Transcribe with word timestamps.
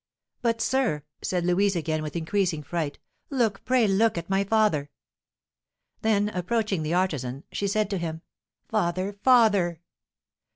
"But, 0.41 0.61
sir," 0.61 1.03
said 1.21 1.45
Louise 1.45 1.75
again, 1.75 2.01
with 2.01 2.15
increasing 2.15 2.63
fright, 2.63 2.97
"look, 3.29 3.63
pray 3.65 3.87
look 3.87 4.17
at 4.17 4.31
my 4.31 4.43
father!" 4.43 4.89
Then, 6.01 6.29
approaching 6.29 6.81
the 6.81 6.95
artisan, 6.95 7.43
she 7.51 7.67
said 7.67 7.87
to 7.91 7.99
him: 7.99 8.23
"Father! 8.67 9.13
father!" 9.23 9.79